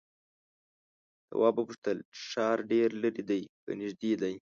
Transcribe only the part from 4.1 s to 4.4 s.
دی؟